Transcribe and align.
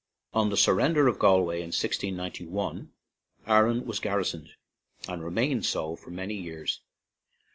On 0.33 0.49
the 0.49 0.57
surrender 0.57 1.07
of 1.07 1.19
Galway 1.19 1.57
in 1.57 1.67
1691 1.67 2.89
Aran 3.45 3.85
was 3.85 3.99
garrisoned, 3.99 4.49
and 5.07 5.23
remained 5.23 5.63
so 5.67 5.95
for 5.95 6.09
many 6.09 6.33
years. 6.33 6.81